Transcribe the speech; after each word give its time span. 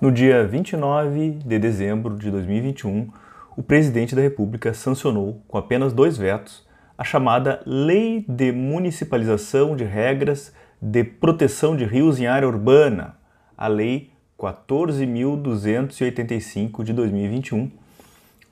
No 0.00 0.12
dia 0.12 0.46
29 0.46 1.40
de 1.44 1.58
dezembro 1.58 2.16
de 2.16 2.30
2021, 2.30 3.08
o 3.56 3.64
presidente 3.64 4.14
da 4.14 4.22
República 4.22 4.72
sancionou, 4.72 5.42
com 5.48 5.58
apenas 5.58 5.92
dois 5.92 6.16
vetos, 6.16 6.64
a 6.96 7.02
chamada 7.02 7.60
Lei 7.66 8.24
de 8.28 8.52
Municipalização 8.52 9.74
de 9.74 9.82
Regras 9.82 10.54
de 10.80 11.02
Proteção 11.02 11.76
de 11.76 11.84
Rios 11.84 12.20
em 12.20 12.28
Área 12.28 12.46
Urbana, 12.46 13.16
a 13.56 13.66
Lei 13.66 14.12
14.285 14.38 16.84
de 16.84 16.92
2021, 16.92 17.68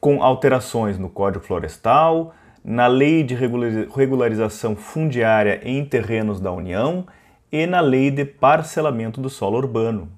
com 0.01 0.25
alterações 0.25 0.99
no 0.99 1.09
Código 1.09 1.45
Florestal, 1.45 2.35
na 2.65 2.89
Lei 2.89 3.23
de 3.23 3.37
Regularização 3.37 4.75
Fundiária 4.75 5.61
em 5.63 5.85
Terrenos 5.85 6.41
da 6.41 6.51
União 6.51 7.07
e 7.53 7.67
na 7.67 7.79
Lei 7.79 8.11
de 8.11 8.25
Parcelamento 8.25 9.21
do 9.21 9.31
Solo 9.31 9.59
Urbano. 9.59 10.09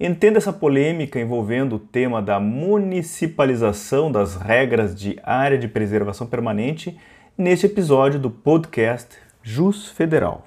Entenda 0.00 0.38
essa 0.38 0.52
polêmica 0.52 1.18
envolvendo 1.18 1.74
o 1.74 1.78
tema 1.80 2.22
da 2.22 2.38
municipalização 2.38 4.12
das 4.12 4.36
regras 4.36 4.94
de 4.94 5.18
área 5.24 5.58
de 5.58 5.66
preservação 5.66 6.24
permanente 6.24 6.96
neste 7.36 7.66
episódio 7.66 8.20
do 8.20 8.30
podcast 8.30 9.16
Jus 9.42 9.88
Federal. 9.88 10.46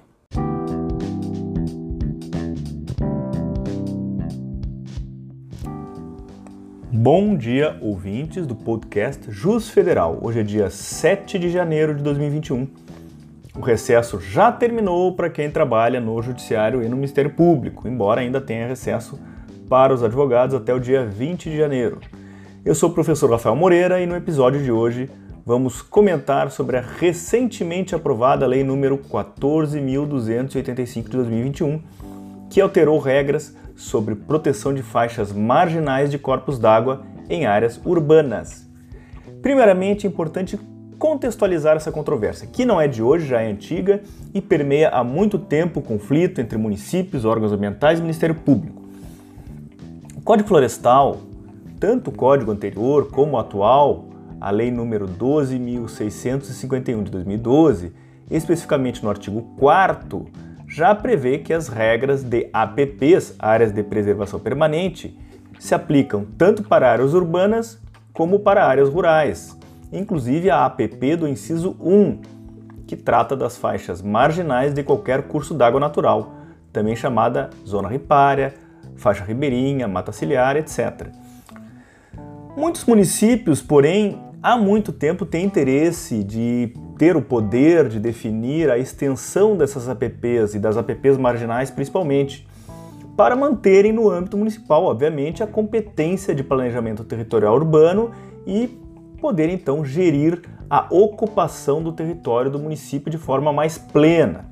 Bom 6.90 7.36
dia, 7.36 7.78
ouvintes 7.82 8.48
do 8.48 8.56
podcast 8.56 9.30
Jus 9.30 9.70
Federal. 9.70 10.18
Hoje 10.22 10.40
é 10.40 10.44
dia 10.44 10.70
7 10.70 11.38
de 11.38 11.50
janeiro 11.50 11.94
de 11.94 12.02
2021. 12.02 12.70
O 13.54 13.60
recesso 13.60 14.18
já 14.18 14.50
terminou 14.50 15.14
para 15.14 15.30
quem 15.30 15.52
trabalha 15.52 16.00
no 16.00 16.22
Judiciário 16.22 16.82
e 16.82 16.88
no 16.88 16.96
Ministério 16.96 17.32
Público, 17.32 17.86
embora 17.86 18.22
ainda 18.22 18.40
tenha 18.40 18.66
recesso 18.66 19.20
para 19.72 19.94
os 19.94 20.04
advogados 20.04 20.54
até 20.54 20.74
o 20.74 20.80
dia 20.82 21.06
20 21.06 21.50
de 21.50 21.56
janeiro. 21.56 22.02
Eu 22.66 22.76
sou 22.76 22.90
o 22.90 22.94
professor 22.94 23.32
Rafael 23.32 23.56
Moreira 23.56 24.02
e 24.02 24.06
no 24.06 24.18
episódio 24.18 24.62
de 24.62 24.70
hoje 24.70 25.10
vamos 25.46 25.82
comentar 25.82 26.52
sobre 26.52 26.76
a 26.76 26.82
recentemente 26.82 27.96
aprovada 27.96 28.46
Lei 28.46 28.66
número 28.66 28.98
14.285 28.98 31.04
de 31.04 31.12
2021, 31.12 31.82
que 32.50 32.60
alterou 32.60 33.00
regras 33.00 33.56
sobre 33.74 34.14
proteção 34.14 34.74
de 34.74 34.84
faixas 34.84 35.32
marginais 35.32 36.12
de 36.12 36.20
corpos 36.20 36.60
d'água 36.60 37.04
em 37.30 37.46
áreas 37.46 37.80
urbanas. 37.86 38.70
Primeiramente, 39.42 40.06
é 40.06 40.10
importante 40.10 40.60
contextualizar 41.00 41.78
essa 41.78 41.94
controvérsia, 41.94 42.46
que 42.46 42.66
não 42.66 42.82
é 42.82 42.90
de 42.90 43.02
hoje, 43.02 43.26
já 43.26 43.40
é 43.40 43.50
antiga 43.50 44.02
e 44.34 44.42
permeia 44.42 44.90
há 44.90 45.02
muito 45.02 45.40
tempo 45.40 45.80
o 45.80 45.84
conflito 45.84 46.42
entre 46.42 46.58
municípios, 46.58 47.24
órgãos 47.24 47.54
ambientais 47.54 48.00
e 48.00 48.02
Ministério 48.02 48.36
Público. 48.36 48.81
O 50.22 50.24
Código 50.24 50.48
Florestal, 50.50 51.18
tanto 51.80 52.12
o 52.12 52.14
código 52.14 52.52
anterior 52.52 53.10
como 53.10 53.32
o 53.34 53.40
atual, 53.40 54.06
a 54.40 54.52
Lei 54.52 54.70
número 54.70 55.08
12.651 55.08 57.04
de 57.04 57.10
2012, 57.10 57.92
especificamente 58.30 59.04
no 59.04 59.10
artigo 59.10 59.42
4 59.58 60.28
já 60.68 60.94
prevê 60.94 61.40
que 61.40 61.52
as 61.52 61.68
regras 61.68 62.22
de 62.22 62.48
APPs, 62.54 63.34
áreas 63.40 63.72
de 63.74 63.82
preservação 63.82 64.40
permanente, 64.40 65.20
se 65.60 65.74
aplicam 65.74 66.24
tanto 66.38 66.62
para 66.62 66.92
áreas 66.92 67.16
urbanas 67.16 67.82
como 68.14 68.42
para 68.42 68.68
áreas 68.68 68.90
rurais, 68.90 69.58
inclusive 69.92 70.52
a 70.52 70.66
APP 70.66 71.16
do 71.16 71.28
inciso 71.28 71.76
1, 71.82 72.20
que 72.86 72.96
trata 72.96 73.36
das 73.36 73.58
faixas 73.58 74.04
marginais 74.04 74.72
de 74.72 74.84
qualquer 74.84 75.24
curso 75.24 75.56
d'água 75.56 75.80
natural, 75.80 76.36
também 76.72 76.96
chamada 76.96 77.50
zona 77.66 77.90
ripária, 77.90 78.54
faixa 79.02 79.24
ribeirinha, 79.24 79.88
mata 79.88 80.12
ciliar, 80.12 80.56
etc. 80.56 81.08
Muitos 82.56 82.86
municípios, 82.86 83.62
porém, 83.62 84.22
há 84.42 84.56
muito 84.56 84.92
tempo 84.92 85.26
têm 85.26 85.46
interesse 85.46 86.24
de 86.24 86.74
ter 86.98 87.18
o 87.18 87.22
poder 87.22 87.90
de 87.90 88.00
definir 88.00 88.70
a 88.70 88.78
extensão 88.78 89.58
dessas 89.58 89.90
APPs 89.90 90.54
e 90.54 90.60
das 90.60 90.78
APPs 90.78 91.18
marginais 91.18 91.72
principalmente, 91.72 92.48
para 93.18 93.36
manterem 93.36 93.92
no 93.92 94.10
âmbito 94.10 94.38
municipal, 94.38 94.84
obviamente, 94.84 95.44
a 95.44 95.48
competência 95.48 96.34
de 96.34 96.44
planejamento 96.44 97.04
territorial 97.04 97.56
urbano 97.56 98.12
e 98.46 98.68
poder 99.20 99.50
então 99.50 99.84
gerir 99.84 100.42
a 100.70 100.88
ocupação 100.90 101.82
do 101.84 101.92
território 101.92 102.50
do 102.50 102.58
município 102.58 103.12
de 103.12 103.18
forma 103.18 103.52
mais 103.52 103.78
plena. 103.78 104.46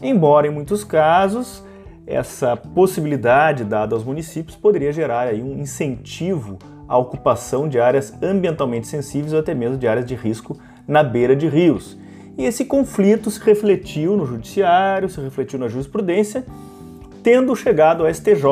Embora 0.00 0.46
em 0.46 0.50
muitos 0.50 0.84
casos 0.84 1.64
essa 2.10 2.56
possibilidade 2.56 3.64
dada 3.64 3.94
aos 3.94 4.04
municípios 4.04 4.56
poderia 4.56 4.92
gerar 4.92 5.28
aí 5.28 5.42
um 5.42 5.58
incentivo 5.58 6.58
à 6.88 6.98
ocupação 6.98 7.68
de 7.68 7.78
áreas 7.78 8.12
ambientalmente 8.20 8.88
sensíveis 8.88 9.32
ou 9.32 9.38
até 9.38 9.54
mesmo 9.54 9.78
de 9.78 9.86
áreas 9.86 10.04
de 10.04 10.16
risco 10.16 10.58
na 10.86 11.02
beira 11.02 11.36
de 11.36 11.48
rios. 11.48 11.96
E 12.36 12.44
esse 12.44 12.64
conflito 12.64 13.30
se 13.30 13.40
refletiu 13.40 14.16
no 14.16 14.26
judiciário, 14.26 15.08
se 15.08 15.20
refletiu 15.20 15.58
na 15.58 15.68
jurisprudência, 15.68 16.44
tendo 17.22 17.54
chegado 17.54 18.04
ao 18.04 18.12
STJ. 18.12 18.42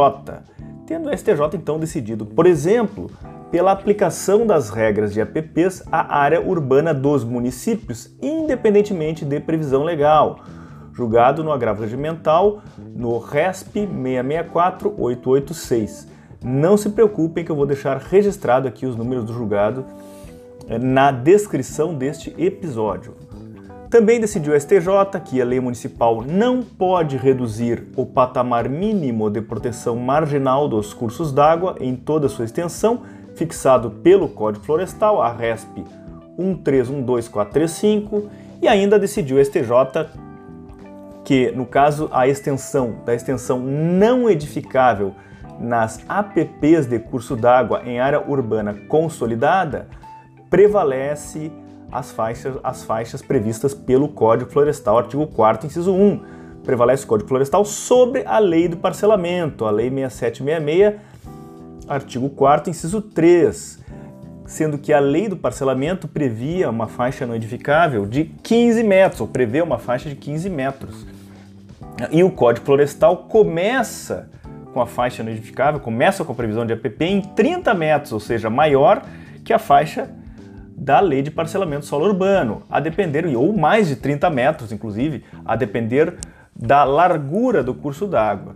Tendo 0.86 1.10
o 1.10 1.16
STJ 1.16 1.40
então 1.54 1.78
decidido, 1.78 2.24
por 2.24 2.46
exemplo, 2.46 3.10
pela 3.50 3.72
aplicação 3.72 4.46
das 4.46 4.70
regras 4.70 5.12
de 5.12 5.20
APPs 5.20 5.82
à 5.90 6.18
área 6.18 6.40
urbana 6.40 6.94
dos 6.94 7.24
municípios, 7.24 8.14
independentemente 8.22 9.24
de 9.24 9.40
previsão 9.40 9.82
legal 9.82 10.40
julgado 10.98 11.42
no 11.44 11.52
agravo 11.52 11.82
regimental 11.82 12.60
no 12.76 13.18
RESP 13.18 13.86
664886. 13.86 16.08
Não 16.42 16.76
se 16.76 16.90
preocupem 16.90 17.44
que 17.44 17.52
eu 17.52 17.56
vou 17.56 17.66
deixar 17.66 17.98
registrado 17.98 18.66
aqui 18.66 18.84
os 18.84 18.96
números 18.96 19.24
do 19.24 19.32
julgado 19.32 19.84
eh, 20.68 20.76
na 20.76 21.12
descrição 21.12 21.94
deste 21.94 22.34
episódio. 22.36 23.14
Também 23.88 24.20
decidiu 24.20 24.52
o 24.52 24.60
STJ 24.60 25.20
que 25.24 25.40
a 25.40 25.44
lei 25.44 25.60
municipal 25.60 26.20
não 26.20 26.62
pode 26.62 27.16
reduzir 27.16 27.86
o 27.96 28.04
patamar 28.04 28.68
mínimo 28.68 29.30
de 29.30 29.40
proteção 29.40 29.94
marginal 29.96 30.68
dos 30.68 30.92
cursos 30.92 31.32
d'água 31.32 31.76
em 31.80 31.94
toda 31.94 32.28
sua 32.28 32.44
extensão, 32.44 33.02
fixado 33.36 33.90
pelo 33.90 34.28
Código 34.28 34.64
Florestal, 34.64 35.22
a 35.22 35.32
RESP 35.32 35.84
1312435, 36.38 38.24
e 38.60 38.68
ainda 38.68 38.98
decidiu 38.98 39.38
o 39.38 39.44
STJ 39.44 39.70
que, 41.28 41.52
no 41.52 41.66
caso, 41.66 42.08
a 42.10 42.26
extensão 42.26 43.02
da 43.04 43.14
extensão 43.14 43.60
não 43.60 44.30
edificável 44.30 45.14
nas 45.60 46.00
APPs 46.08 46.86
de 46.86 46.98
curso 46.98 47.36
d'água 47.36 47.82
em 47.84 48.00
área 48.00 48.18
urbana 48.18 48.72
consolidada 48.88 49.88
prevalece 50.48 51.52
as 51.92 52.10
faixas, 52.10 52.56
as 52.64 52.82
faixas 52.82 53.20
previstas 53.20 53.74
pelo 53.74 54.08
Código 54.08 54.50
Florestal, 54.50 54.96
artigo 54.96 55.26
4 55.26 55.66
inciso 55.66 55.92
1. 55.92 56.22
Prevalece 56.64 57.04
o 57.04 57.06
Código 57.06 57.28
Florestal 57.28 57.62
sobre 57.62 58.24
a 58.24 58.38
lei 58.38 58.66
do 58.66 58.78
parcelamento, 58.78 59.66
a 59.66 59.70
lei 59.70 59.90
6766, 59.90 60.94
artigo 61.86 62.30
4 62.30 62.70
inciso 62.70 63.02
3, 63.02 63.84
sendo 64.46 64.78
que 64.78 64.94
a 64.94 64.98
lei 64.98 65.28
do 65.28 65.36
parcelamento 65.36 66.08
previa 66.08 66.70
uma 66.70 66.86
faixa 66.86 67.26
não 67.26 67.34
edificável 67.34 68.06
de 68.06 68.24
15 68.24 68.82
metros, 68.82 69.20
ou 69.20 69.28
prevê 69.28 69.60
uma 69.60 69.78
faixa 69.78 70.08
de 70.08 70.16
15 70.16 70.48
metros. 70.48 71.17
E 72.10 72.22
o 72.22 72.30
Código 72.30 72.64
Florestal 72.64 73.16
começa 73.28 74.30
com 74.72 74.80
a 74.80 74.86
faixa 74.86 75.22
não 75.22 75.32
edificável, 75.32 75.80
começa 75.80 76.24
com 76.24 76.32
a 76.32 76.34
previsão 76.34 76.64
de 76.64 76.72
APP 76.72 77.04
em 77.04 77.20
30 77.20 77.74
metros, 77.74 78.12
ou 78.12 78.20
seja, 78.20 78.48
maior 78.48 79.02
que 79.44 79.52
a 79.52 79.58
faixa 79.58 80.08
da 80.76 81.00
lei 81.00 81.22
de 81.22 81.30
parcelamento 81.30 81.84
solo 81.84 82.06
urbano, 82.06 82.62
a 82.70 82.78
depender, 82.78 83.26
ou 83.26 83.52
mais 83.52 83.88
de 83.88 83.96
30 83.96 84.30
metros, 84.30 84.70
inclusive, 84.70 85.24
a 85.44 85.56
depender 85.56 86.14
da 86.54 86.84
largura 86.84 87.62
do 87.62 87.74
curso 87.74 88.06
d'água. 88.06 88.54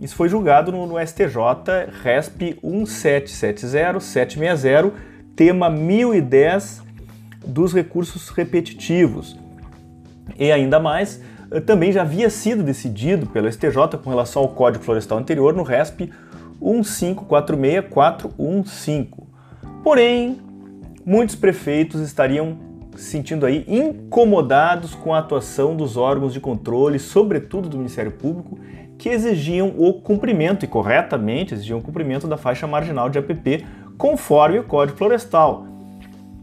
Isso 0.00 0.16
foi 0.16 0.28
julgado 0.28 0.72
no, 0.72 0.86
no 0.86 0.98
STJ 0.98 1.36
RESP 2.02 2.58
1770760, 2.62 4.92
tema 5.36 5.68
1010 5.68 6.82
dos 7.44 7.74
recursos 7.74 8.28
repetitivos. 8.28 9.36
E 10.38 10.52
ainda 10.52 10.78
mais, 10.78 11.20
também 11.64 11.92
já 11.92 12.02
havia 12.02 12.28
sido 12.28 12.62
decidido 12.62 13.26
pelo 13.26 13.50
STJ 13.50 13.96
com 14.02 14.10
relação 14.10 14.42
ao 14.42 14.48
Código 14.48 14.84
Florestal 14.84 15.16
anterior 15.18 15.54
no 15.54 15.62
RESP 15.62 16.10
1546415. 16.60 19.08
Porém, 19.82 20.38
muitos 21.04 21.34
prefeitos 21.34 22.00
estariam 22.00 22.56
se 22.96 23.10
sentindo 23.12 23.46
aí 23.46 23.64
incomodados 23.68 24.94
com 24.94 25.14
a 25.14 25.20
atuação 25.20 25.76
dos 25.76 25.96
órgãos 25.96 26.32
de 26.32 26.40
controle, 26.40 26.98
sobretudo 26.98 27.68
do 27.68 27.76
Ministério 27.76 28.10
Público, 28.10 28.58
que 28.98 29.08
exigiam 29.08 29.72
o 29.78 29.94
cumprimento, 29.94 30.64
e 30.64 30.68
corretamente 30.68 31.54
exigiam 31.54 31.78
o 31.78 31.82
cumprimento 31.82 32.26
da 32.26 32.36
faixa 32.36 32.66
marginal 32.66 33.08
de 33.08 33.18
APP, 33.18 33.64
conforme 33.96 34.58
o 34.58 34.64
Código 34.64 34.98
Florestal. 34.98 35.67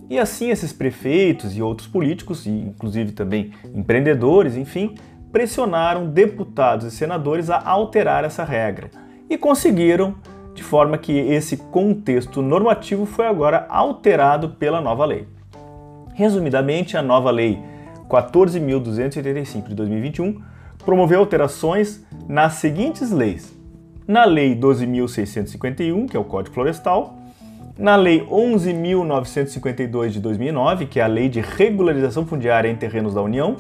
E 0.09 0.19
assim 0.19 0.49
esses 0.49 0.71
prefeitos 0.71 1.57
e 1.57 1.61
outros 1.61 1.87
políticos, 1.87 2.45
e 2.45 2.49
inclusive 2.49 3.11
também 3.11 3.51
empreendedores, 3.73 4.55
enfim, 4.55 4.95
pressionaram 5.31 6.07
deputados 6.07 6.85
e 6.85 6.91
senadores 6.91 7.49
a 7.49 7.61
alterar 7.61 8.23
essa 8.23 8.43
regra 8.43 8.89
e 9.29 9.37
conseguiram, 9.37 10.15
de 10.53 10.63
forma 10.63 10.97
que 10.97 11.11
esse 11.11 11.57
contexto 11.57 12.41
normativo 12.41 13.05
foi 13.05 13.27
agora 13.27 13.65
alterado 13.67 14.49
pela 14.49 14.79
nova 14.79 15.03
lei. 15.05 15.27
Resumidamente, 16.13 16.95
a 16.95 17.01
nova 17.01 17.31
lei 17.31 17.59
14.285 18.07 19.67
de 19.67 19.75
2021 19.75 20.41
promoveu 20.85 21.19
alterações 21.19 22.05
nas 22.27 22.53
seguintes 22.53 23.11
leis: 23.11 23.53
na 24.07 24.23
Lei 24.23 24.55
12.651, 24.55 26.09
que 26.09 26.15
é 26.15 26.19
o 26.19 26.23
Código 26.23 26.53
Florestal, 26.53 27.17
na 27.77 27.95
Lei 27.95 28.25
11.952 28.25 30.09
de 30.09 30.19
2009, 30.21 30.85
que 30.85 30.99
é 30.99 31.03
a 31.03 31.07
Lei 31.07 31.27
de 31.27 31.41
Regularização 31.41 32.25
Fundiária 32.25 32.69
em 32.69 32.75
Terrenos 32.75 33.13
da 33.13 33.21
União, 33.21 33.57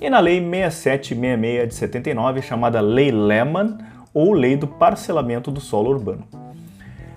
e 0.00 0.08
na 0.08 0.20
Lei 0.20 0.40
6766 0.40 1.68
de 1.68 1.74
79, 1.74 2.42
chamada 2.42 2.80
Lei 2.80 3.10
Lehman, 3.10 3.76
ou 4.14 4.32
Lei 4.32 4.56
do 4.56 4.66
Parcelamento 4.66 5.50
do 5.50 5.60
Solo 5.60 5.90
Urbano. 5.90 6.24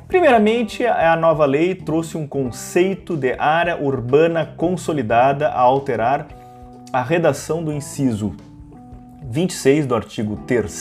Primeiramente, 0.07 0.85
a 0.85 1.15
nova 1.15 1.45
lei 1.45 1.73
trouxe 1.73 2.17
um 2.17 2.27
conceito 2.27 3.15
de 3.15 3.33
área 3.33 3.81
urbana 3.81 4.45
consolidada 4.45 5.47
a 5.47 5.59
alterar 5.59 6.27
a 6.91 7.01
redação 7.01 7.63
do 7.63 7.71
inciso 7.71 8.35
26 9.23 9.87
do 9.87 9.95
artigo 9.95 10.35
3 10.45 10.71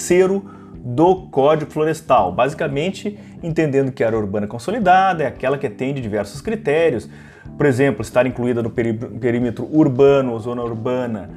do 0.85 1.27
Código 1.29 1.71
Florestal, 1.71 2.33
basicamente 2.33 3.19
entendendo 3.43 3.93
que 3.93 4.03
a 4.03 4.09
área 4.09 4.19
urbana 4.19 4.47
consolidada 4.47 5.23
é 5.23 5.27
aquela 5.27 5.57
que 5.57 5.67
atende 5.67 6.01
diversos 6.01 6.41
critérios, 6.41 7.09
por 7.57 7.67
exemplo, 7.67 8.03
estar 8.03 8.27
incluída 8.27 8.63
no 8.63 8.71
perímetro 8.71 9.69
urbano 9.71 10.33
ou 10.33 10.41
zona 10.41 10.63
urbana 10.63 11.31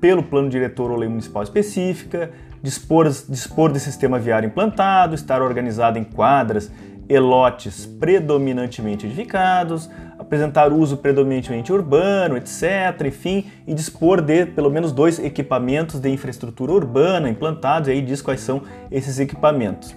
pelo 0.00 0.22
plano 0.22 0.48
diretor 0.48 0.90
ou 0.90 0.96
lei 0.96 1.08
municipal 1.08 1.42
específica, 1.42 2.30
dispor, 2.62 3.08
dispor 3.28 3.72
de 3.72 3.80
sistema 3.80 4.18
viário 4.18 4.46
implantado, 4.46 5.14
estar 5.14 5.42
organizada 5.42 5.98
em 5.98 6.04
quadras 6.04 6.70
e 7.08 7.18
lotes 7.18 7.86
predominantemente 7.86 9.06
edificados, 9.06 9.88
apresentar 10.18 10.72
uso 10.72 10.96
predominantemente 10.96 11.72
urbano, 11.72 12.36
etc., 12.36 13.06
enfim, 13.06 13.46
e 13.66 13.74
dispor 13.74 14.20
de 14.20 14.46
pelo 14.46 14.70
menos 14.70 14.92
dois 14.92 15.18
equipamentos 15.18 16.00
de 16.00 16.08
infraestrutura 16.08 16.72
urbana 16.72 17.28
implantados, 17.28 17.88
e 17.88 17.92
aí 17.92 18.02
diz 18.02 18.20
quais 18.20 18.40
são 18.40 18.62
esses 18.90 19.18
equipamentos. 19.18 19.94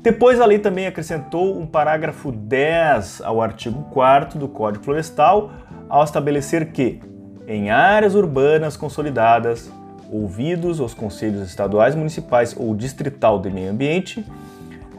Depois 0.00 0.40
a 0.40 0.46
lei 0.46 0.58
também 0.58 0.86
acrescentou 0.86 1.58
um 1.58 1.66
parágrafo 1.66 2.32
10 2.32 3.20
ao 3.22 3.42
artigo 3.42 3.82
4 3.92 4.38
do 4.38 4.48
Código 4.48 4.84
Florestal, 4.84 5.52
ao 5.88 6.04
estabelecer 6.04 6.72
que, 6.72 7.00
em 7.46 7.70
áreas 7.70 8.14
urbanas 8.14 8.76
consolidadas, 8.76 9.70
ouvidos 10.10 10.80
os 10.80 10.94
conselhos 10.94 11.42
estaduais, 11.42 11.94
municipais 11.94 12.54
ou 12.56 12.74
distrital 12.74 13.40
de 13.40 13.50
meio 13.50 13.70
ambiente, 13.70 14.24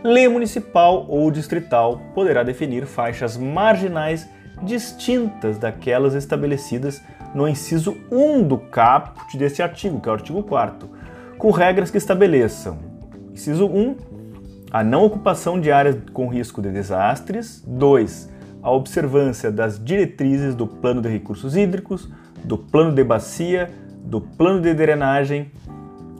lei 0.03 0.27
municipal 0.27 1.05
ou 1.07 1.29
distrital 1.31 2.01
poderá 2.13 2.43
definir 2.43 2.85
faixas 2.85 3.37
marginais 3.37 4.27
distintas 4.63 5.57
daquelas 5.57 6.15
estabelecidas 6.15 7.01
no 7.33 7.47
inciso 7.47 7.97
1 8.11 8.43
do 8.43 8.57
caput 8.57 9.37
desse 9.37 9.61
artigo, 9.61 9.99
que 9.99 10.09
é 10.09 10.11
o 10.11 10.15
artigo 10.15 10.43
4 10.43 10.99
com 11.39 11.49
regras 11.49 11.89
que 11.89 11.97
estabeleçam: 11.97 12.77
inciso 13.31 13.65
1, 13.65 13.95
a 14.69 14.83
não 14.83 15.05
ocupação 15.05 15.59
de 15.59 15.71
áreas 15.71 15.97
com 16.13 16.27
risco 16.27 16.61
de 16.61 16.69
desastres, 16.69 17.63
2, 17.65 18.29
a 18.61 18.69
observância 18.69 19.49
das 19.49 19.83
diretrizes 19.83 20.53
do 20.53 20.67
plano 20.67 21.01
de 21.01 21.07
recursos 21.07 21.55
hídricos, 21.55 22.07
do 22.43 22.57
plano 22.57 22.91
de 22.91 23.03
bacia, 23.03 23.71
do 24.03 24.21
plano 24.21 24.61
de 24.61 24.73
drenagem 24.73 25.51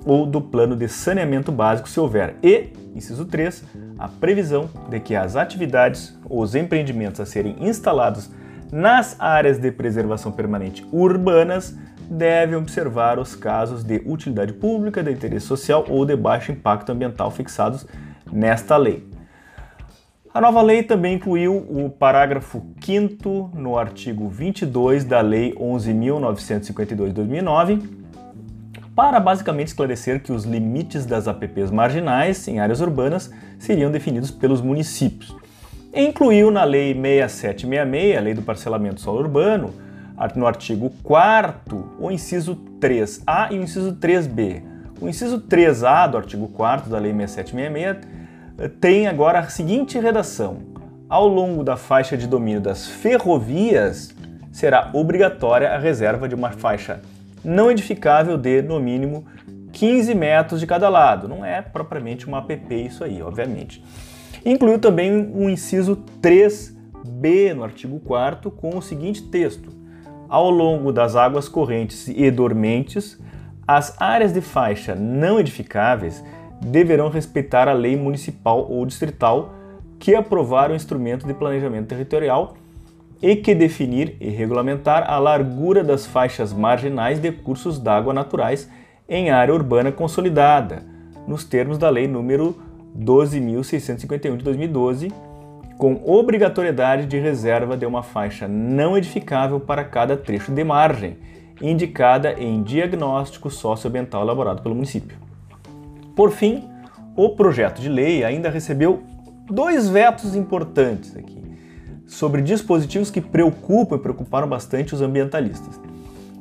ou 0.05 0.25
do 0.25 0.41
plano 0.41 0.75
de 0.75 0.87
saneamento 0.87 1.51
básico, 1.51 1.89
se 1.89 1.99
houver. 1.99 2.35
E, 2.41 2.69
inciso 2.95 3.25
3, 3.25 3.63
a 3.97 4.07
previsão 4.07 4.69
de 4.89 4.99
que 4.99 5.15
as 5.15 5.35
atividades 5.35 6.17
ou 6.25 6.41
os 6.41 6.55
empreendimentos 6.55 7.19
a 7.19 7.25
serem 7.25 7.55
instalados 7.59 8.29
nas 8.71 9.19
áreas 9.19 9.57
de 9.57 9.71
preservação 9.71 10.31
permanente 10.31 10.87
urbanas 10.91 11.75
devem 12.09 12.55
observar 12.55 13.19
os 13.19 13.35
casos 13.35 13.83
de 13.83 14.01
utilidade 14.05 14.53
pública, 14.53 15.03
de 15.03 15.11
interesse 15.11 15.45
social 15.45 15.85
ou 15.87 16.05
de 16.05 16.15
baixo 16.15 16.51
impacto 16.51 16.91
ambiental 16.91 17.29
fixados 17.29 17.85
nesta 18.31 18.77
lei. 18.77 19.07
A 20.31 20.39
nova 20.39 20.61
lei 20.61 20.83
também 20.83 21.15
incluiu 21.15 21.55
o 21.55 21.89
parágrafo 21.89 22.63
5 22.79 23.51
no 23.55 23.77
artigo 23.77 24.29
22 24.29 25.03
da 25.03 25.21
Lei 25.21 25.55
11.952 25.55 27.07
de 27.07 27.13
2009, 27.13 27.98
para 28.99 29.17
basicamente 29.17 29.67
esclarecer 29.67 30.21
que 30.21 30.29
os 30.29 30.43
limites 30.43 31.05
das 31.05 31.25
APPs 31.25 31.71
marginais 31.71 32.45
em 32.49 32.59
áreas 32.59 32.81
urbanas 32.81 33.31
seriam 33.57 33.89
definidos 33.89 34.29
pelos 34.29 34.59
municípios. 34.59 35.33
Incluiu 35.95 36.51
na 36.51 36.65
Lei 36.65 36.93
6766, 36.93 38.17
a 38.17 38.19
Lei 38.19 38.33
do 38.33 38.41
Parcelamento 38.41 38.99
Solo 38.99 39.19
Urbano, 39.19 39.73
no 40.35 40.45
artigo 40.45 40.91
4 41.01 41.95
o 41.97 42.11
inciso 42.11 42.57
3A 42.81 43.53
e 43.53 43.59
o 43.59 43.63
inciso 43.63 43.95
3B. 43.95 44.63
O 44.99 45.07
inciso 45.07 45.39
3A 45.43 46.09
do 46.09 46.17
artigo 46.17 46.49
4 46.49 46.89
da 46.89 46.99
Lei 46.99 47.13
6766 47.13 48.75
tem 48.81 49.07
agora 49.07 49.39
a 49.39 49.47
seguinte 49.47 49.97
redação: 49.97 50.57
ao 51.07 51.25
longo 51.25 51.63
da 51.63 51.77
faixa 51.77 52.17
de 52.17 52.27
domínio 52.27 52.59
das 52.59 52.85
ferrovias, 52.85 54.13
será 54.51 54.89
obrigatória 54.91 55.69
a 55.69 55.77
reserva 55.77 56.27
de 56.27 56.35
uma 56.35 56.51
faixa 56.51 56.99
não 57.43 57.71
edificável 57.71 58.37
de, 58.37 58.61
no 58.61 58.79
mínimo, 58.79 59.25
15 59.71 60.13
metros 60.15 60.59
de 60.59 60.67
cada 60.67 60.89
lado. 60.89 61.27
Não 61.27 61.45
é 61.45 61.61
propriamente 61.61 62.27
uma 62.27 62.39
APP 62.39 62.75
isso 62.75 63.03
aí, 63.03 63.21
obviamente. 63.21 63.83
Incluiu 64.45 64.79
também 64.79 65.11
um 65.33 65.49
inciso 65.49 66.03
3b 66.21 67.53
no 67.53 67.63
artigo 67.63 67.99
4 67.99 68.49
com 68.51 68.77
o 68.77 68.81
seguinte 68.81 69.23
texto: 69.23 69.69
Ao 70.27 70.49
longo 70.49 70.91
das 70.91 71.15
águas 71.15 71.47
correntes 71.47 72.07
e 72.07 72.29
dormentes, 72.31 73.19
as 73.67 73.99
áreas 74.01 74.33
de 74.33 74.41
faixa 74.41 74.95
não 74.95 75.39
edificáveis 75.39 76.23
deverão 76.61 77.09
respeitar 77.09 77.67
a 77.67 77.73
lei 77.73 77.95
municipal 77.95 78.69
ou 78.69 78.85
distrital 78.85 79.53
que 79.97 80.15
aprovar 80.15 80.71
o 80.71 80.75
instrumento 80.75 81.27
de 81.27 81.33
planejamento 81.33 81.87
territorial 81.87 82.55
e 83.21 83.35
que 83.35 83.53
definir 83.53 84.15
e 84.19 84.29
regulamentar 84.29 85.09
a 85.09 85.17
largura 85.19 85.83
das 85.83 86.05
faixas 86.05 86.53
marginais 86.53 87.19
de 87.19 87.31
cursos 87.31 87.77
d'água 87.77 88.13
naturais 88.13 88.69
em 89.07 89.29
área 89.29 89.53
urbana 89.53 89.91
consolidada, 89.91 90.83
nos 91.27 91.43
termos 91.43 91.77
da 91.77 91.89
Lei 91.89 92.07
número 92.07 92.55
12.651 92.97 94.37
de 94.37 94.43
2012, 94.43 95.11
com 95.77 96.01
obrigatoriedade 96.05 97.05
de 97.05 97.17
reserva 97.19 97.75
de 97.75 97.85
uma 97.85 98.03
faixa 98.03 98.47
não 98.47 98.97
edificável 98.97 99.59
para 99.59 99.83
cada 99.83 100.15
trecho 100.15 100.51
de 100.51 100.63
margem, 100.63 101.17
indicada 101.61 102.33
em 102.33 102.63
diagnóstico 102.63 103.49
socioambiental 103.49 104.21
elaborado 104.21 104.61
pelo 104.61 104.75
município. 104.75 105.17
Por 106.15 106.31
fim, 106.31 106.63
o 107.15 107.29
projeto 107.29 107.81
de 107.81 107.89
lei 107.89 108.23
ainda 108.23 108.49
recebeu 108.49 109.03
dois 109.49 109.89
vetos 109.89 110.35
importantes 110.35 111.15
aqui 111.15 111.38
sobre 112.09 112.41
dispositivos 112.41 113.11
que 113.11 113.21
preocupam 113.21 113.95
e 113.95 113.99
preocuparam 113.99 114.47
bastante 114.47 114.93
os 114.95 115.01
ambientalistas. 115.01 115.79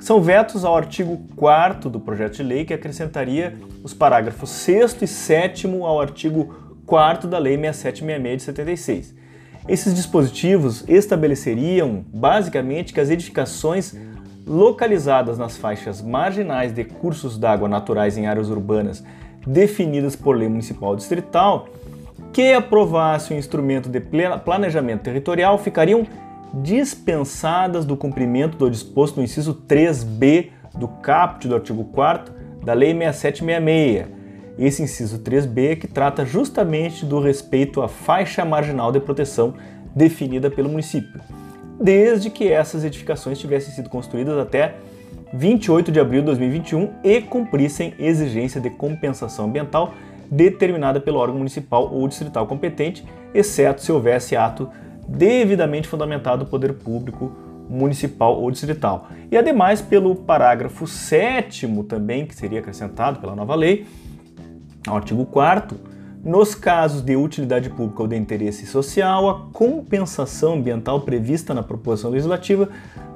São 0.01 0.21
vetos 0.21 0.65
ao 0.65 0.77
artigo 0.77 1.21
4 1.37 1.91
do 1.91 2.01
projeto 2.01 2.37
de 2.37 2.43
lei 2.43 2.65
que 2.65 2.73
acrescentaria 2.73 3.55
os 3.85 3.93
parágrafos 3.93 4.49
6 4.51 5.03
e 5.03 5.07
7 5.07 5.67
ao 5.67 6.01
artigo 6.01 6.55
4 6.87 7.29
da 7.29 7.39
Lei 7.39 7.57
6766 7.57 8.37
de 8.37 8.43
76. 8.43 9.15
Esses 9.69 9.95
dispositivos 9.95 10.89
estabeleceriam, 10.89 12.03
basicamente, 12.15 12.95
que 12.95 13.01
as 13.01 13.11
edificações 13.11 13.95
localizadas 14.47 15.37
nas 15.37 15.59
faixas 15.59 16.01
marginais 16.01 16.73
de 16.73 16.85
cursos 16.85 17.37
d'água 17.37 17.69
naturais 17.69 18.17
em 18.17 18.27
áreas 18.27 18.49
urbanas 18.49 19.05
definidas 19.47 20.17
por 20.17 20.35
lei 20.35 20.49
municipal 20.49 20.97
distrital 20.97 21.69
que 22.33 22.53
aprovasse 22.53 23.33
o 23.33 23.37
instrumento 23.37 23.89
de 23.89 24.01
planejamento 24.45 25.03
territorial 25.03 25.59
ficariam 25.59 26.07
dispensadas 26.55 27.85
do 27.85 27.97
cumprimento 27.97 28.57
do 28.57 28.71
disposto 28.71 29.17
no 29.17 29.23
inciso 29.23 29.63
3b 29.69 30.51
do 30.75 30.89
caput 30.89 31.49
do 31.49 31.55
artigo 31.55 31.85
4 31.85 32.33
da 32.65 32.73
Lei 32.73 32.93
6766. 32.93 34.19
Esse 34.59 34.83
inciso 34.83 35.21
3b 35.21 35.79
que 35.79 35.87
trata 35.87 36.25
justamente 36.25 37.07
do 37.07 37.21
respeito 37.21 37.81
à 37.81 37.89
faixa 37.89 38.45
marginal 38.45 38.91
de 38.91 38.99
proteção 38.99 39.55
definida 39.95 40.51
pelo 40.51 40.69
município, 40.69 41.21
desde 41.81 42.29
que 42.29 42.51
essas 42.51 42.85
edificações 42.85 43.39
tivessem 43.39 43.73
sido 43.73 43.89
construídas 43.89 44.37
até 44.37 44.75
28 45.33 45.93
de 45.93 46.01
abril 46.01 46.21
de 46.21 46.27
2021 46.27 46.95
e 47.05 47.21
cumprissem 47.21 47.95
exigência 47.99 48.61
de 48.61 48.71
compensação 48.71 49.45
ambiental 49.45 49.95
determinada 50.31 51.01
pelo 51.01 51.19
órgão 51.19 51.39
municipal 51.39 51.93
ou 51.93 52.07
distrital 52.07 52.47
competente, 52.47 53.05
exceto 53.35 53.83
se 53.83 53.93
houvesse 53.93 54.37
ato 54.37 54.69
devidamente 55.07 55.89
fundamentado 55.89 56.45
do 56.45 56.51
poder 56.51 56.75
público 56.75 57.33
municipal 57.69 58.41
ou 58.41 58.51
distrital. 58.51 59.09
E 59.31 59.37
ademais 59.37 59.81
pelo 59.81 60.15
parágrafo 60.15 60.87
7 60.87 61.67
também, 61.89 62.27
que 62.27 62.35
seria 62.35 62.61
acrescentado 62.61 63.21
pela 63.21 63.35
nova 63.35 63.55
lei, 63.55 63.87
ao 64.87 64.97
artigo 64.97 65.27
4 65.27 65.77
Nos 66.25 66.55
casos 66.55 67.03
de 67.03 67.15
utilidade 67.17 67.69
pública 67.71 68.03
ou 68.03 68.09
de 68.09 68.17
interesse 68.17 68.67
social, 68.67 69.29
a 69.29 69.41
compensação 69.53 70.55
ambiental 70.55 71.01
prevista 71.03 71.55
na 71.55 71.63
proposição 71.63 72.11
legislativa 72.11 72.69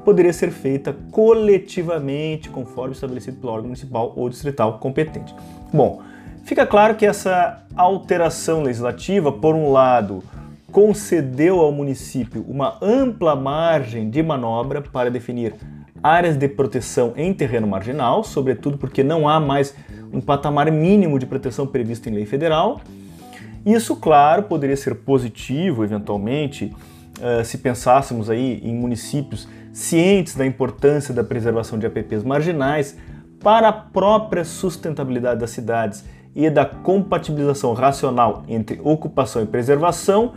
poderia 0.05 0.33
ser 0.33 0.51
feita 0.51 0.95
coletivamente, 1.11 2.49
conforme 2.49 2.93
estabelecido 2.93 3.39
pelo 3.39 3.53
órgão 3.53 3.69
municipal 3.69 4.13
ou 4.17 4.29
distrital 4.29 4.79
competente. 4.79 5.35
Bom, 5.73 6.03
fica 6.45 6.67
claro 6.67 6.95
que 6.95 7.07
essa 7.07 7.65
alteração 7.77 8.63
legislativa, 8.63 9.33
por 9.33 9.55
um 9.55 9.73
lado, 9.73 10.23
concedeu 10.71 11.61
ao 11.61 11.71
município 11.71 12.45
uma 12.49 12.79
ampla 12.81 13.37
margem 13.37 14.09
de 14.09 14.23
manobra 14.23 14.81
para 14.81 15.11
definir 15.11 15.55
áreas 16.03 16.37
de 16.37 16.49
proteção 16.49 17.13
em 17.17 17.33
terreno 17.33 17.67
marginal, 17.67 18.25
sobretudo 18.25 18.77
porque 18.77 19.05
não 19.05 19.29
há 19.29 19.39
mais 19.39 19.75
um 20.13 20.21
patamar 20.21 20.71
mínimo 20.71 21.19
de 21.19 21.27
proteção 21.27 21.67
previsto 21.67 22.09
em 22.09 22.15
lei 22.15 22.27
federal. 22.27 22.81
Isso, 23.65 23.95
claro, 23.97 24.43
poderia 24.45 24.77
ser 24.77 24.97
positivo, 24.97 25.85
eventualmente, 25.85 26.75
uh, 27.21 27.45
se 27.45 27.59
pensássemos 27.59 28.29
aí 28.29 28.61
em 28.65 28.75
municípios 28.75 29.47
cientes 29.73 30.35
da 30.35 30.45
importância 30.45 31.15
da 31.15 31.23
preservação 31.23 31.79
de 31.79 31.87
APPs 31.87 32.25
marginais 32.25 32.97
para 33.41 33.69
a 33.69 33.73
própria 33.73 34.45
sustentabilidade 34.45 35.41
das 35.41 35.51
cidades 35.51 36.05
e 36.35 36.49
da 36.49 36.65
compatibilização 36.65 37.75
racional 37.75 38.45
entre 38.49 38.81
ocupação 38.83 39.43
e 39.43 39.47
preservação, 39.47 40.33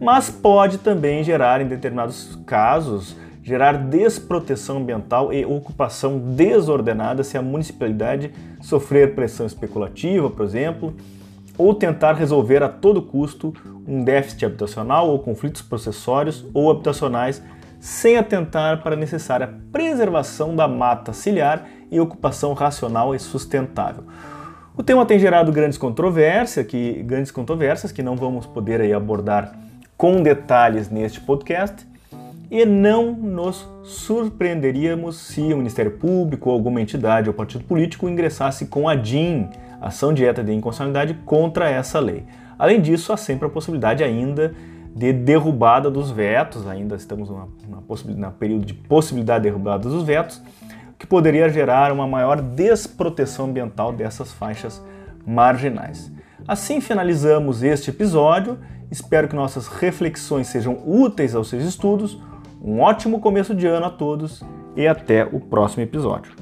mas 0.00 0.30
pode 0.30 0.78
também 0.78 1.22
gerar, 1.22 1.60
em 1.60 1.68
determinados 1.68 2.38
casos, 2.46 3.16
gerar 3.42 3.72
desproteção 3.76 4.78
ambiental 4.78 5.32
e 5.32 5.44
ocupação 5.44 6.18
desordenada 6.18 7.22
se 7.22 7.36
a 7.36 7.42
municipalidade 7.42 8.32
sofrer 8.60 9.14
pressão 9.14 9.44
especulativa, 9.44 10.30
por 10.30 10.44
exemplo, 10.44 10.94
ou 11.56 11.74
tentar 11.74 12.14
resolver 12.14 12.62
a 12.62 12.68
todo 12.68 13.02
custo 13.02 13.52
um 13.86 14.02
déficit 14.02 14.46
habitacional 14.46 15.08
ou 15.08 15.18
conflitos 15.18 15.62
processórios 15.62 16.44
ou 16.54 16.70
habitacionais 16.70 17.42
sem 17.78 18.16
atentar 18.16 18.82
para 18.82 18.94
a 18.94 18.98
necessária 18.98 19.54
preservação 19.70 20.56
da 20.56 20.66
mata 20.66 21.12
ciliar 21.12 21.68
e 21.90 22.00
ocupação 22.00 22.54
racional 22.54 23.14
e 23.14 23.18
sustentável. 23.18 24.04
O 24.76 24.82
tema 24.82 25.06
tem 25.06 25.20
gerado 25.20 25.52
grandes 25.52 25.78
controvérsias, 25.78 26.66
que, 26.66 26.94
grandes 27.04 27.30
controvérsias 27.30 27.92
que 27.92 28.02
não 28.02 28.16
vamos 28.16 28.44
poder 28.44 28.80
aí 28.80 28.92
abordar 28.92 29.56
com 29.96 30.20
detalhes 30.20 30.90
neste 30.90 31.20
podcast, 31.20 31.86
e 32.50 32.66
não 32.66 33.12
nos 33.12 33.68
surpreenderíamos 33.84 35.16
se 35.16 35.40
o 35.40 35.56
Ministério 35.56 35.92
Público 35.92 36.50
ou 36.50 36.56
alguma 36.56 36.80
entidade 36.80 37.28
ou 37.28 37.34
partido 37.34 37.62
político 37.62 38.08
ingressasse 38.08 38.66
com 38.66 38.88
a 38.88 38.96
DIN, 38.96 39.48
ação 39.80 40.12
direta 40.12 40.42
de 40.42 40.52
inconstitucionalidade, 40.52 41.20
contra 41.24 41.70
essa 41.70 42.00
lei. 42.00 42.24
Além 42.58 42.80
disso, 42.80 43.12
há 43.12 43.16
sempre 43.16 43.46
a 43.46 43.50
possibilidade 43.50 44.02
ainda 44.02 44.52
de 44.92 45.12
derrubada 45.12 45.88
dos 45.88 46.10
vetos, 46.10 46.66
ainda 46.66 46.96
estamos 46.96 47.30
na, 47.30 47.46
na, 48.16 48.30
período 48.32 48.64
de 48.64 48.74
possibilidade 48.74 49.44
de 49.44 49.50
derrubada 49.50 49.88
dos 49.88 50.02
vetos, 50.02 50.42
que 51.04 51.08
poderia 51.08 51.50
gerar 51.50 51.92
uma 51.92 52.06
maior 52.06 52.40
desproteção 52.40 53.44
ambiental 53.44 53.92
dessas 53.92 54.32
faixas 54.32 54.82
marginais. 55.26 56.10
Assim 56.48 56.80
finalizamos 56.80 57.62
este 57.62 57.90
episódio. 57.90 58.58
Espero 58.90 59.28
que 59.28 59.36
nossas 59.36 59.68
reflexões 59.68 60.46
sejam 60.46 60.82
úteis 60.86 61.34
aos 61.34 61.48
seus 61.48 61.64
estudos. 61.64 62.18
Um 62.62 62.80
ótimo 62.80 63.20
começo 63.20 63.54
de 63.54 63.66
ano 63.66 63.86
a 63.86 63.90
todos 63.90 64.42
e 64.74 64.86
até 64.88 65.24
o 65.24 65.38
próximo 65.38 65.82
episódio. 65.82 66.32